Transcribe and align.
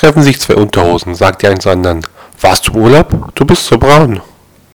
treffen 0.00 0.22
sich 0.22 0.40
zwei 0.40 0.54
Unterhosen, 0.54 1.14
sagt 1.14 1.42
die 1.42 1.46
eins 1.46 1.66
anderen. 1.66 2.00
Warst 2.40 2.68
du 2.68 2.72
Urlaub? 2.72 3.34
Du 3.34 3.44
bist 3.44 3.66
so 3.66 3.76
braun. 3.76 4.22